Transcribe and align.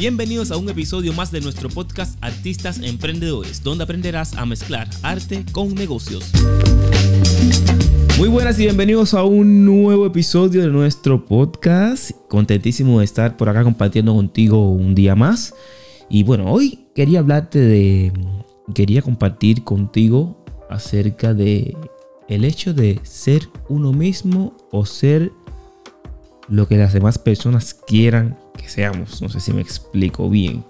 Bienvenidos 0.00 0.50
a 0.50 0.56
un 0.56 0.66
episodio 0.70 1.12
más 1.12 1.30
de 1.30 1.42
nuestro 1.42 1.68
podcast 1.68 2.16
Artistas 2.24 2.78
Emprendedores, 2.78 3.62
donde 3.62 3.84
aprenderás 3.84 4.34
a 4.34 4.46
mezclar 4.46 4.88
arte 5.02 5.44
con 5.52 5.74
negocios. 5.74 6.32
Muy 8.16 8.30
buenas 8.30 8.58
y 8.58 8.62
bienvenidos 8.62 9.12
a 9.12 9.24
un 9.24 9.66
nuevo 9.66 10.06
episodio 10.06 10.62
de 10.62 10.68
nuestro 10.68 11.26
podcast. 11.26 12.12
Contentísimo 12.30 13.00
de 13.00 13.04
estar 13.04 13.36
por 13.36 13.50
acá 13.50 13.62
compartiendo 13.62 14.14
contigo 14.14 14.70
un 14.70 14.94
día 14.94 15.14
más. 15.14 15.52
Y 16.08 16.22
bueno, 16.22 16.50
hoy 16.50 16.86
quería 16.94 17.18
hablarte 17.18 17.58
de... 17.58 18.10
Quería 18.74 19.02
compartir 19.02 19.64
contigo 19.64 20.42
acerca 20.70 21.34
de 21.34 21.76
el 22.26 22.46
hecho 22.46 22.72
de 22.72 23.00
ser 23.02 23.42
uno 23.68 23.92
mismo 23.92 24.56
o 24.72 24.86
ser 24.86 25.30
lo 26.48 26.66
que 26.66 26.78
las 26.78 26.94
demás 26.94 27.18
personas 27.18 27.74
quieran 27.74 28.38
que 28.60 28.68
seamos. 28.68 29.20
No 29.22 29.28
sé 29.28 29.40
si 29.40 29.52
me 29.52 29.60
explico 29.60 30.28
bien. 30.28 30.64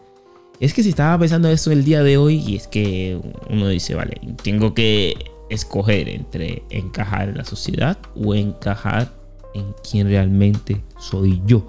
Es 0.61 0.75
que 0.75 0.83
si 0.83 0.91
estaba 0.91 1.19
pensando 1.19 1.49
eso 1.49 1.73
el 1.73 1.85
día 1.85 2.03
de 2.03 2.19
hoy 2.19 2.37
y 2.47 2.57
es 2.57 2.67
que 2.67 3.19
uno 3.49 3.69
dice, 3.69 3.95
vale, 3.95 4.21
tengo 4.43 4.75
que 4.75 5.17
escoger 5.49 6.09
entre 6.09 6.63
encajar 6.71 7.31
en 7.31 7.39
la 7.39 7.45
sociedad 7.45 7.99
o 8.15 8.35
encajar 8.35 9.13
en 9.55 9.75
quien 9.89 10.09
realmente 10.09 10.83
soy 10.99 11.41
yo. 11.47 11.67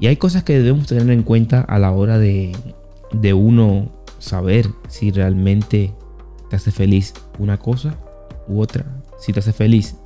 Y 0.00 0.06
hay 0.06 0.16
cosas 0.16 0.44
que 0.44 0.58
debemos 0.58 0.86
tener 0.86 1.10
en 1.10 1.24
cuenta 1.24 1.60
a 1.60 1.78
la 1.78 1.90
hora 1.90 2.18
de, 2.18 2.56
de 3.12 3.34
uno 3.34 3.90
saber 4.18 4.68
si 4.88 5.10
realmente 5.10 5.92
te 6.48 6.56
hace 6.56 6.70
feliz 6.70 7.14
una 7.38 7.58
cosa 7.58 7.98
u 8.46 8.60
otra. 8.60 8.86
Si 9.18 9.32
te 9.32 9.40
hace 9.40 9.52
feliz, 9.52 9.96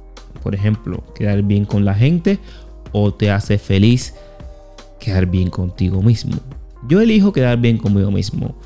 por 0.43 0.55
ejemplo, 0.55 1.05
quedar 1.15 1.43
bien 1.43 1.67
con 1.67 1.85
la 1.85 1.95
gente 1.95 2.39
o 2.93 3.13
te 3.13 3.31
hace 3.31 3.59
feliz 3.59 4.15
quedar 5.03 5.27
bien 5.27 5.51
contigo 5.51 6.01
mismo. 6.03 6.37
Yo 6.89 7.01
elijo 7.01 7.33
quedar 7.33 7.59
bien 7.59 7.79
conmigo 7.79 8.11
mismo. 8.11 8.57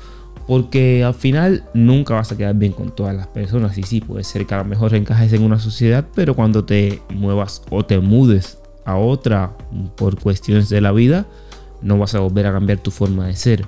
Porque 0.47 1.03
al 1.03 1.13
final 1.13 1.65
nunca 1.73 2.13
vas 2.13 2.31
a 2.31 2.37
quedar 2.37 2.55
bien 2.55 2.71
con 2.71 2.95
todas 2.95 3.13
las 3.13 3.27
personas. 3.27 3.77
Y 3.77 3.83
sí, 3.83 3.99
puede 3.99 4.23
ser 4.23 4.45
que 4.45 4.53
a 4.55 4.59
lo 4.59 4.63
mejor 4.63 4.95
encajes 4.95 5.33
en 5.33 5.43
una 5.43 5.59
sociedad, 5.59 6.05
pero 6.15 6.35
cuando 6.35 6.63
te 6.63 7.01
muevas 7.13 7.63
o 7.69 7.83
te 7.83 7.99
mudes 7.99 8.57
a 8.85 8.95
otra 8.95 9.57
por 9.97 10.17
cuestiones 10.17 10.69
de 10.69 10.79
la 10.79 10.93
vida, 10.93 11.25
no 11.81 11.97
vas 11.97 12.15
a 12.15 12.19
volver 12.19 12.47
a 12.47 12.53
cambiar 12.53 12.79
tu 12.79 12.91
forma 12.91 13.27
de 13.27 13.35
ser. 13.35 13.65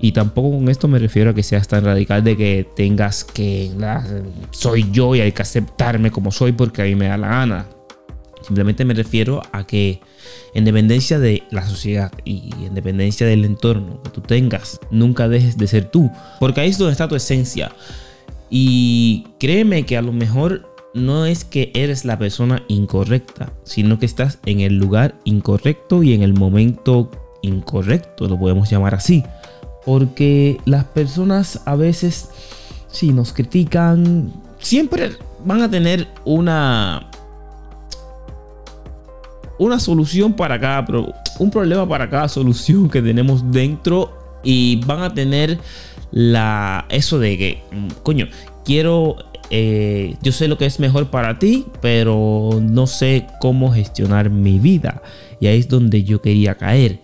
Y 0.00 0.12
tampoco 0.12 0.52
con 0.52 0.68
esto 0.70 0.88
me 0.88 0.98
refiero 0.98 1.30
a 1.30 1.34
que 1.34 1.42
seas 1.42 1.68
tan 1.68 1.84
radical 1.84 2.24
de 2.24 2.36
que 2.38 2.66
tengas 2.74 3.24
que 3.24 3.70
soy 4.50 4.90
yo 4.90 5.14
y 5.14 5.20
hay 5.20 5.32
que 5.32 5.42
aceptarme 5.42 6.10
como 6.10 6.30
soy 6.30 6.52
porque 6.52 6.82
a 6.82 6.84
mí 6.86 6.94
me 6.94 7.08
da 7.08 7.18
la 7.18 7.28
gana. 7.28 7.66
Simplemente 8.42 8.84
me 8.86 8.94
refiero 8.94 9.42
a 9.52 9.66
que 9.66 10.00
en 10.54 10.64
dependencia 10.64 11.18
de 11.18 11.42
la 11.50 11.66
sociedad 11.66 12.12
y 12.24 12.50
en 12.64 12.74
dependencia 12.74 13.26
del 13.26 13.44
entorno 13.44 14.02
que 14.02 14.10
tú 14.10 14.20
tengas, 14.20 14.80
nunca 14.90 15.28
dejes 15.28 15.56
de 15.58 15.66
ser 15.66 15.90
tú. 15.90 16.10
Porque 16.40 16.60
ahí 16.60 16.70
es 16.70 16.78
donde 16.78 16.92
está 16.92 17.08
tu 17.08 17.16
esencia. 17.16 17.72
Y 18.50 19.26
créeme 19.38 19.84
que 19.84 19.96
a 19.96 20.02
lo 20.02 20.12
mejor 20.12 20.68
no 20.94 21.26
es 21.26 21.44
que 21.44 21.70
eres 21.74 22.04
la 22.04 22.18
persona 22.18 22.62
incorrecta, 22.68 23.52
sino 23.64 23.98
que 23.98 24.06
estás 24.06 24.38
en 24.46 24.60
el 24.60 24.78
lugar 24.78 25.14
incorrecto 25.24 26.02
y 26.02 26.14
en 26.14 26.22
el 26.22 26.34
momento 26.34 27.10
incorrecto, 27.42 28.28
lo 28.28 28.38
podemos 28.38 28.70
llamar 28.70 28.94
así. 28.94 29.22
Porque 29.84 30.58
las 30.64 30.84
personas 30.84 31.60
a 31.64 31.76
veces, 31.76 32.30
si 32.90 33.12
nos 33.12 33.32
critican, 33.32 34.32
siempre 34.58 35.10
van 35.44 35.62
a 35.62 35.70
tener 35.70 36.08
una 36.24 37.07
una 39.58 39.80
solución 39.80 40.32
para 40.32 40.58
cada 40.58 40.86
un 41.38 41.50
problema 41.50 41.88
para 41.88 42.08
cada 42.08 42.28
solución 42.28 42.88
que 42.88 43.02
tenemos 43.02 43.50
dentro 43.50 44.40
y 44.42 44.80
van 44.86 45.02
a 45.02 45.12
tener 45.12 45.58
la 46.10 46.86
eso 46.88 47.18
de 47.18 47.36
que 47.36 47.62
mm, 47.72 47.88
coño 48.02 48.28
quiero 48.64 49.16
eh, 49.50 50.16
yo 50.22 50.30
sé 50.32 50.46
lo 50.46 50.58
que 50.58 50.66
es 50.66 50.78
mejor 50.78 51.10
para 51.10 51.38
ti 51.38 51.64
pero 51.80 52.50
no 52.60 52.86
sé 52.86 53.26
cómo 53.40 53.72
gestionar 53.72 54.30
mi 54.30 54.58
vida. 54.58 55.02
Y 55.40 55.46
ahí 55.46 55.58
es 55.58 55.68
donde 55.68 56.04
yo 56.04 56.20
quería 56.20 56.56
caer. 56.56 57.00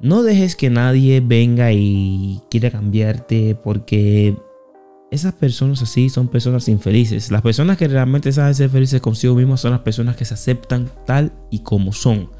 No 0.00 0.22
dejes 0.22 0.56
que 0.56 0.68
nadie 0.68 1.20
venga 1.20 1.72
y 1.72 2.42
quiera 2.50 2.70
cambiarte 2.70 3.54
porque 3.54 4.36
esas 5.10 5.34
personas 5.34 5.82
así 5.82 6.08
son 6.08 6.28
personas 6.28 6.68
infelices. 6.68 7.30
Las 7.30 7.42
personas 7.42 7.76
que 7.76 7.88
realmente 7.88 8.32
saben 8.32 8.54
ser 8.54 8.70
felices 8.70 9.00
consigo 9.00 9.34
mismos 9.34 9.60
son 9.60 9.70
las 9.70 9.80
personas 9.80 10.16
que 10.16 10.24
se 10.24 10.34
aceptan 10.34 10.90
tal 11.06 11.32
y 11.50 11.60
como 11.60 11.92
son. 11.92 12.30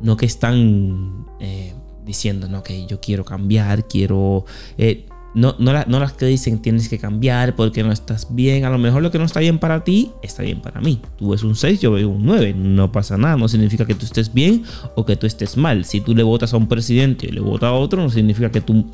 No 0.00 0.16
que 0.16 0.26
están 0.26 1.26
eh, 1.40 1.74
diciendo, 2.04 2.48
no, 2.48 2.62
que 2.62 2.86
yo 2.86 3.00
quiero 3.00 3.24
cambiar, 3.24 3.86
quiero... 3.86 4.44
Eh, 4.78 5.06
no, 5.34 5.54
no, 5.58 5.72
las 5.72 6.12
que 6.14 6.26
dicen 6.26 6.60
tienes 6.60 6.88
que 6.88 6.98
cambiar 6.98 7.54
porque 7.54 7.84
no 7.84 7.92
estás 7.92 8.34
bien. 8.34 8.64
A 8.64 8.70
lo 8.70 8.78
mejor 8.78 9.02
lo 9.02 9.10
que 9.10 9.18
no 9.18 9.24
está 9.24 9.40
bien 9.40 9.58
para 9.58 9.84
ti 9.84 10.10
está 10.22 10.42
bien 10.42 10.60
para 10.60 10.80
mí. 10.80 11.00
Tú 11.16 11.30
ves 11.30 11.44
un 11.44 11.54
6, 11.54 11.80
yo 11.80 11.92
veo 11.92 12.08
un 12.08 12.24
9. 12.24 12.54
No 12.54 12.90
pasa 12.90 13.16
nada. 13.18 13.36
No 13.36 13.46
significa 13.46 13.84
que 13.84 13.94
tú 13.94 14.06
estés 14.06 14.32
bien 14.32 14.64
o 14.96 15.04
que 15.04 15.14
tú 15.14 15.26
estés 15.26 15.56
mal. 15.56 15.84
Si 15.84 16.00
tú 16.00 16.14
le 16.14 16.22
votas 16.22 16.54
a 16.54 16.56
un 16.56 16.66
presidente 16.66 17.28
y 17.28 17.32
le 17.32 17.40
votas 17.40 17.68
a 17.68 17.72
otro, 17.74 18.02
no 18.02 18.08
significa 18.08 18.50
que 18.50 18.62
tú 18.62 18.86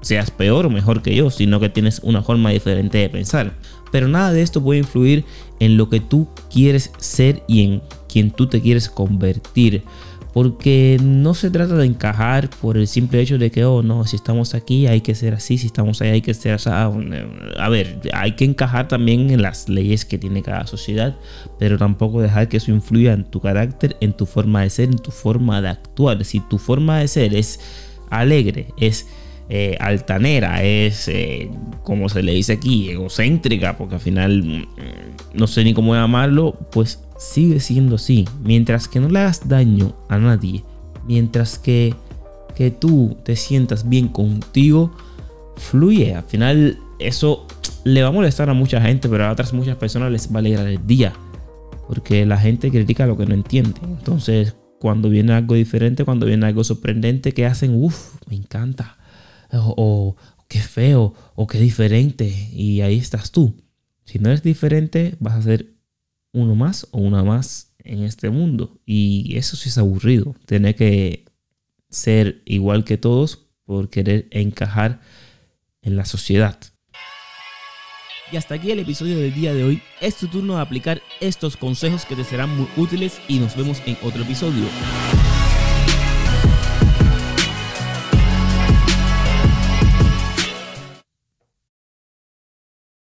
seas 0.00 0.30
peor 0.30 0.66
o 0.66 0.70
mejor 0.70 1.02
que 1.02 1.14
yo, 1.14 1.30
sino 1.30 1.60
que 1.60 1.68
tienes 1.68 2.00
una 2.02 2.22
forma 2.22 2.50
diferente 2.50 2.98
de 2.98 3.08
pensar. 3.08 3.54
Pero 3.90 4.08
nada 4.08 4.32
de 4.32 4.42
esto 4.42 4.62
puede 4.62 4.80
influir 4.80 5.24
en 5.60 5.76
lo 5.76 5.88
que 5.88 6.00
tú 6.00 6.28
quieres 6.50 6.92
ser 6.98 7.42
y 7.46 7.62
en 7.62 7.82
quien 8.08 8.30
tú 8.30 8.46
te 8.46 8.60
quieres 8.60 8.88
convertir. 8.88 9.84
Porque 10.32 10.98
no 11.02 11.34
se 11.34 11.50
trata 11.50 11.74
de 11.74 11.84
encajar 11.84 12.48
por 12.48 12.78
el 12.78 12.86
simple 12.86 13.20
hecho 13.20 13.36
de 13.36 13.50
que, 13.50 13.66
oh, 13.66 13.82
no, 13.82 14.06
si 14.06 14.16
estamos 14.16 14.54
aquí 14.54 14.86
hay 14.86 15.02
que 15.02 15.14
ser 15.14 15.34
así, 15.34 15.58
si 15.58 15.66
estamos 15.66 16.00
ahí 16.00 16.08
hay 16.08 16.22
que 16.22 16.32
ser 16.32 16.54
así. 16.54 16.70
Ah, 16.72 16.90
a 17.58 17.68
ver, 17.68 18.00
hay 18.14 18.32
que 18.32 18.46
encajar 18.46 18.88
también 18.88 19.30
en 19.30 19.42
las 19.42 19.68
leyes 19.68 20.06
que 20.06 20.16
tiene 20.16 20.42
cada 20.42 20.66
sociedad, 20.66 21.14
pero 21.58 21.76
tampoco 21.76 22.22
dejar 22.22 22.48
que 22.48 22.56
eso 22.56 22.70
influya 22.70 23.12
en 23.12 23.24
tu 23.24 23.40
carácter, 23.40 23.98
en 24.00 24.14
tu 24.14 24.24
forma 24.24 24.62
de 24.62 24.70
ser, 24.70 24.88
en 24.88 24.98
tu 24.98 25.10
forma 25.10 25.60
de 25.60 25.68
actuar. 25.68 26.24
Si 26.24 26.40
tu 26.40 26.56
forma 26.56 27.00
de 27.00 27.08
ser 27.08 27.34
es 27.34 27.60
alegre, 28.08 28.68
es 28.78 29.06
eh, 29.54 29.76
altanera, 29.80 30.62
es, 30.62 31.08
eh, 31.08 31.50
como 31.82 32.08
se 32.08 32.22
le 32.22 32.32
dice 32.32 32.54
aquí, 32.54 32.88
egocéntrica, 32.88 33.76
porque 33.76 33.96
al 33.96 34.00
final 34.00 34.42
mm, 34.42 34.64
no 35.34 35.46
sé 35.46 35.62
ni 35.62 35.74
cómo 35.74 35.94
llamarlo, 35.94 36.54
pues 36.72 37.04
sigue 37.18 37.60
siendo 37.60 37.96
así. 37.96 38.26
Mientras 38.42 38.88
que 38.88 38.98
no 38.98 39.10
le 39.10 39.18
hagas 39.18 39.46
daño 39.50 39.94
a 40.08 40.16
nadie, 40.16 40.64
mientras 41.06 41.58
que, 41.58 41.94
que 42.56 42.70
tú 42.70 43.18
te 43.24 43.36
sientas 43.36 43.86
bien 43.86 44.08
contigo, 44.08 44.96
fluye. 45.56 46.14
Al 46.14 46.24
final 46.24 46.78
eso 46.98 47.46
le 47.84 48.02
va 48.02 48.08
a 48.08 48.12
molestar 48.12 48.48
a 48.48 48.54
mucha 48.54 48.80
gente, 48.80 49.06
pero 49.06 49.26
a 49.26 49.32
otras 49.32 49.52
muchas 49.52 49.76
personas 49.76 50.10
les 50.10 50.32
va 50.32 50.36
a 50.36 50.38
alegrar 50.38 50.66
el 50.66 50.86
día. 50.86 51.12
Porque 51.88 52.24
la 52.24 52.38
gente 52.38 52.70
critica 52.70 53.06
lo 53.06 53.18
que 53.18 53.26
no 53.26 53.34
entiende. 53.34 53.78
Entonces, 53.84 54.56
cuando 54.80 55.10
viene 55.10 55.34
algo 55.34 55.56
diferente, 55.56 56.06
cuando 56.06 56.24
viene 56.24 56.46
algo 56.46 56.64
sorprendente, 56.64 57.32
que 57.32 57.44
hacen? 57.44 57.74
Uf, 57.74 58.14
me 58.30 58.36
encanta 58.36 58.96
o, 59.52 60.16
qué 60.48 60.60
feo, 60.60 61.14
o 61.34 61.46
qué 61.46 61.58
diferente, 61.58 62.28
y 62.52 62.80
ahí 62.80 62.98
estás 62.98 63.30
tú. 63.30 63.56
Si 64.04 64.18
no 64.18 64.28
eres 64.28 64.42
diferente, 64.42 65.16
vas 65.20 65.34
a 65.34 65.42
ser 65.42 65.74
uno 66.32 66.54
más 66.54 66.86
o 66.90 66.98
una 66.98 67.22
más 67.22 67.74
en 67.78 68.02
este 68.02 68.30
mundo. 68.30 68.80
Y 68.84 69.36
eso 69.36 69.56
sí 69.56 69.68
es 69.68 69.78
aburrido, 69.78 70.34
tener 70.46 70.74
que 70.74 71.24
ser 71.88 72.42
igual 72.44 72.84
que 72.84 72.98
todos 72.98 73.46
por 73.64 73.90
querer 73.90 74.28
encajar 74.30 75.00
en 75.82 75.96
la 75.96 76.04
sociedad. 76.04 76.58
Y 78.32 78.36
hasta 78.38 78.54
aquí 78.54 78.70
el 78.70 78.78
episodio 78.78 79.18
del 79.18 79.34
día 79.34 79.52
de 79.52 79.62
hoy. 79.62 79.82
Es 80.00 80.16
tu 80.16 80.26
turno 80.26 80.56
de 80.56 80.62
aplicar 80.62 81.02
estos 81.20 81.58
consejos 81.58 82.06
que 82.06 82.16
te 82.16 82.24
serán 82.24 82.56
muy 82.56 82.66
útiles 82.78 83.20
y 83.28 83.38
nos 83.38 83.54
vemos 83.56 83.82
en 83.84 83.98
otro 84.02 84.22
episodio. 84.22 84.64